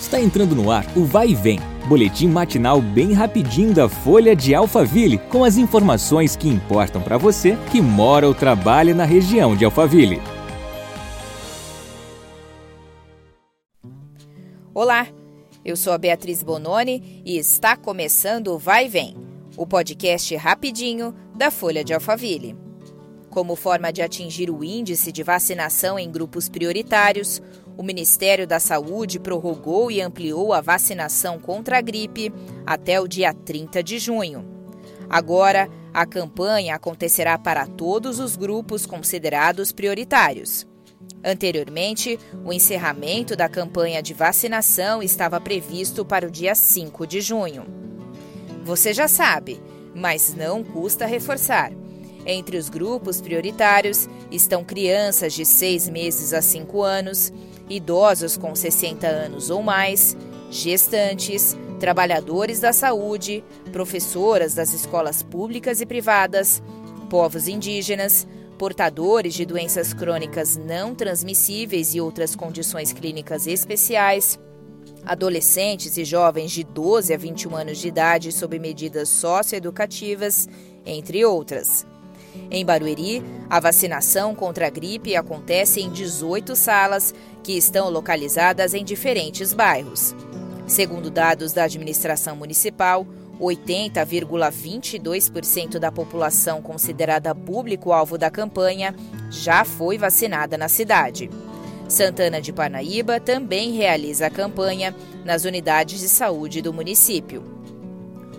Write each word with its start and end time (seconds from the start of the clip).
Está 0.00 0.20
entrando 0.20 0.54
no 0.54 0.70
ar 0.70 0.86
o 0.96 1.04
Vai 1.04 1.30
e 1.30 1.34
Vem, 1.34 1.58
boletim 1.88 2.28
matinal 2.28 2.80
bem 2.80 3.12
rapidinho 3.12 3.74
da 3.74 3.88
Folha 3.88 4.34
de 4.34 4.54
Alphaville, 4.54 5.18
com 5.18 5.42
as 5.42 5.56
informações 5.56 6.36
que 6.36 6.48
importam 6.48 7.02
para 7.02 7.18
você 7.18 7.58
que 7.70 7.80
mora 7.80 8.26
ou 8.26 8.32
trabalha 8.32 8.94
na 8.94 9.04
região 9.04 9.56
de 9.56 9.64
Alphaville. 9.64 10.22
Olá, 14.72 15.08
eu 15.64 15.76
sou 15.76 15.92
a 15.92 15.98
Beatriz 15.98 16.44
Bononi 16.44 17.20
e 17.26 17.36
está 17.36 17.76
começando 17.76 18.54
o 18.54 18.58
Vai 18.58 18.86
e 18.86 18.88
Vem, 18.88 19.16
o 19.56 19.66
podcast 19.66 20.34
rapidinho 20.36 21.12
da 21.34 21.50
Folha 21.50 21.82
de 21.82 21.92
Alphaville. 21.92 22.67
Como 23.38 23.54
forma 23.54 23.92
de 23.92 24.02
atingir 24.02 24.50
o 24.50 24.64
índice 24.64 25.12
de 25.12 25.22
vacinação 25.22 25.96
em 25.96 26.10
grupos 26.10 26.48
prioritários, 26.48 27.40
o 27.76 27.84
Ministério 27.84 28.48
da 28.48 28.58
Saúde 28.58 29.20
prorrogou 29.20 29.92
e 29.92 30.00
ampliou 30.00 30.52
a 30.52 30.60
vacinação 30.60 31.38
contra 31.38 31.78
a 31.78 31.80
gripe 31.80 32.34
até 32.66 33.00
o 33.00 33.06
dia 33.06 33.32
30 33.32 33.80
de 33.80 34.00
junho. 34.00 34.44
Agora, 35.08 35.70
a 35.94 36.04
campanha 36.04 36.74
acontecerá 36.74 37.38
para 37.38 37.64
todos 37.64 38.18
os 38.18 38.34
grupos 38.34 38.84
considerados 38.84 39.70
prioritários. 39.70 40.66
Anteriormente, 41.22 42.18
o 42.44 42.52
encerramento 42.52 43.36
da 43.36 43.48
campanha 43.48 44.02
de 44.02 44.14
vacinação 44.14 45.00
estava 45.00 45.40
previsto 45.40 46.04
para 46.04 46.26
o 46.26 46.30
dia 46.30 46.56
5 46.56 47.06
de 47.06 47.20
junho. 47.20 47.64
Você 48.64 48.92
já 48.92 49.06
sabe, 49.06 49.62
mas 49.94 50.34
não 50.34 50.64
custa 50.64 51.06
reforçar. 51.06 51.70
Entre 52.30 52.58
os 52.58 52.68
grupos 52.68 53.22
prioritários 53.22 54.06
estão 54.30 54.62
crianças 54.62 55.32
de 55.32 55.46
6 55.46 55.88
meses 55.88 56.34
a 56.34 56.42
5 56.42 56.82
anos, 56.82 57.32
idosos 57.70 58.36
com 58.36 58.54
60 58.54 59.06
anos 59.06 59.48
ou 59.48 59.62
mais, 59.62 60.14
gestantes, 60.50 61.56
trabalhadores 61.80 62.60
da 62.60 62.70
saúde, 62.70 63.42
professoras 63.72 64.52
das 64.52 64.74
escolas 64.74 65.22
públicas 65.22 65.80
e 65.80 65.86
privadas, 65.86 66.62
povos 67.08 67.48
indígenas, 67.48 68.28
portadores 68.58 69.32
de 69.32 69.46
doenças 69.46 69.94
crônicas 69.94 70.54
não 70.58 70.94
transmissíveis 70.94 71.94
e 71.94 72.00
outras 72.00 72.36
condições 72.36 72.92
clínicas 72.92 73.46
especiais, 73.46 74.38
adolescentes 75.02 75.96
e 75.96 76.04
jovens 76.04 76.50
de 76.50 76.62
12 76.62 77.14
a 77.14 77.16
21 77.16 77.56
anos 77.56 77.78
de 77.78 77.88
idade 77.88 78.32
sob 78.32 78.58
medidas 78.58 79.08
socioeducativas, 79.08 80.46
entre 80.84 81.24
outras. 81.24 81.86
Em 82.50 82.64
Barueri, 82.64 83.22
a 83.48 83.60
vacinação 83.60 84.34
contra 84.34 84.66
a 84.66 84.70
gripe 84.70 85.14
acontece 85.16 85.80
em 85.80 85.90
18 85.90 86.56
salas 86.56 87.14
que 87.42 87.52
estão 87.52 87.90
localizadas 87.90 88.72
em 88.74 88.84
diferentes 88.84 89.52
bairros. 89.52 90.14
Segundo 90.66 91.10
dados 91.10 91.52
da 91.52 91.64
administração 91.64 92.36
municipal, 92.36 93.06
80,22% 93.40 95.78
da 95.78 95.92
população 95.92 96.60
considerada 96.60 97.34
público-alvo 97.34 98.18
da 98.18 98.30
campanha 98.30 98.94
já 99.30 99.64
foi 99.64 99.96
vacinada 99.96 100.58
na 100.58 100.68
cidade. 100.68 101.30
Santana 101.88 102.40
de 102.40 102.52
Parnaíba 102.52 103.18
também 103.18 103.72
realiza 103.72 104.26
a 104.26 104.30
campanha 104.30 104.94
nas 105.24 105.44
unidades 105.44 106.00
de 106.00 106.08
saúde 106.08 106.60
do 106.60 106.72
município. 106.72 107.57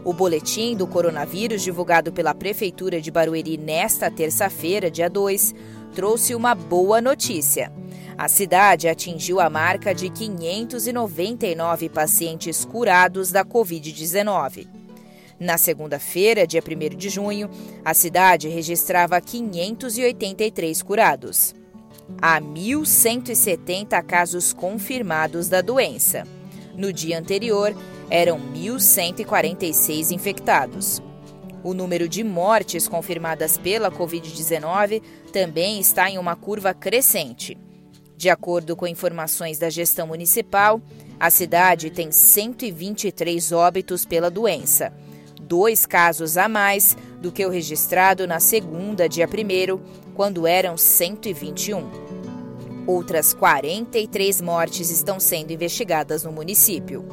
O 0.03 0.13
boletim 0.13 0.75
do 0.75 0.87
coronavírus 0.87 1.61
divulgado 1.61 2.11
pela 2.11 2.33
Prefeitura 2.33 3.01
de 3.01 3.11
Barueri 3.11 3.57
nesta 3.57 4.09
terça-feira, 4.09 4.89
dia 4.89 5.09
2, 5.09 5.53
trouxe 5.93 6.33
uma 6.33 6.55
boa 6.55 7.01
notícia. 7.01 7.71
A 8.17 8.27
cidade 8.27 8.87
atingiu 8.87 9.39
a 9.39 9.49
marca 9.49 9.93
de 9.93 10.09
599 10.09 11.89
pacientes 11.89 12.63
curados 12.63 13.31
da 13.31 13.43
Covid-19. 13.43 14.67
Na 15.39 15.57
segunda-feira, 15.57 16.47
dia 16.47 16.61
1 16.61 16.97
de 16.97 17.09
junho, 17.09 17.49
a 17.83 17.93
cidade 17.93 18.47
registrava 18.47 19.19
583 19.21 20.81
curados. 20.81 21.55
Há 22.21 22.41
1.170 22.41 24.03
casos 24.03 24.51
confirmados 24.51 25.47
da 25.47 25.61
doença. 25.61 26.38
No 26.79 26.93
dia 26.93 27.19
anterior, 27.19 27.75
eram 28.09 28.39
1.146 28.39 30.11
infectados. 30.11 31.01
O 31.61 31.73
número 31.73 32.07
de 32.07 32.23
mortes 32.23 32.87
confirmadas 32.87 33.57
pela 33.57 33.91
Covid-19 33.91 35.01
também 35.33 35.81
está 35.81 36.09
em 36.09 36.17
uma 36.17 36.37
curva 36.37 36.73
crescente. 36.73 37.57
De 38.15 38.29
acordo 38.29 38.77
com 38.77 38.87
informações 38.87 39.59
da 39.59 39.69
gestão 39.69 40.07
municipal, 40.07 40.81
a 41.19 41.29
cidade 41.29 41.89
tem 41.89 42.13
123 42.13 43.51
óbitos 43.51 44.05
pela 44.05 44.31
doença, 44.31 44.93
dois 45.41 45.85
casos 45.85 46.37
a 46.37 46.47
mais 46.47 46.95
do 47.19 47.29
que 47.29 47.45
o 47.45 47.49
registrado 47.49 48.25
na 48.25 48.39
segunda, 48.39 49.09
dia 49.09 49.27
1, 49.27 50.13
quando 50.15 50.47
eram 50.47 50.77
121. 50.77 52.08
Outras 52.87 53.33
43 53.33 54.41
mortes 54.41 54.89
estão 54.89 55.19
sendo 55.19 55.51
investigadas 55.51 56.23
no 56.23 56.31
município. 56.31 57.05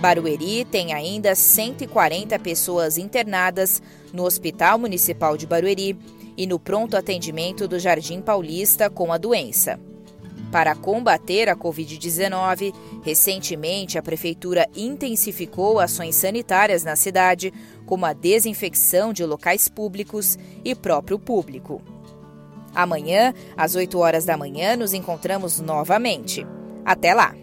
Barueri 0.00 0.64
tem 0.64 0.92
ainda 0.92 1.34
140 1.34 2.38
pessoas 2.38 2.98
internadas 2.98 3.80
no 4.12 4.24
Hospital 4.24 4.78
Municipal 4.78 5.36
de 5.36 5.46
Barueri 5.46 5.96
e 6.36 6.46
no 6.46 6.58
pronto 6.58 6.96
atendimento 6.96 7.68
do 7.68 7.78
Jardim 7.78 8.20
Paulista 8.20 8.90
com 8.90 9.12
a 9.12 9.18
doença. 9.18 9.78
Para 10.50 10.74
combater 10.74 11.48
a 11.48 11.56
Covid-19, 11.56 12.74
recentemente 13.02 13.96
a 13.96 14.02
Prefeitura 14.02 14.68
intensificou 14.76 15.80
ações 15.80 16.14
sanitárias 16.16 16.84
na 16.84 16.94
cidade, 16.94 17.52
como 17.86 18.04
a 18.04 18.12
desinfecção 18.12 19.12
de 19.12 19.24
locais 19.24 19.68
públicos 19.68 20.38
e 20.62 20.74
próprio 20.74 21.18
público. 21.18 21.80
Amanhã, 22.74 23.32
às 23.56 23.74
8 23.74 23.98
horas 23.98 24.24
da 24.24 24.36
manhã, 24.36 24.76
nos 24.76 24.92
encontramos 24.92 25.60
novamente. 25.60 26.46
Até 26.84 27.14
lá! 27.14 27.34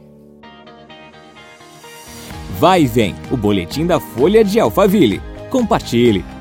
Vai 2.60 2.84
e 2.84 2.88
vem 2.88 3.16
o 3.32 3.38
boletim 3.38 3.86
da 3.86 4.00
Folha 4.00 4.44
de 4.44 4.60
Alphaville. 4.60 5.22
Compartilhe! 5.50 6.39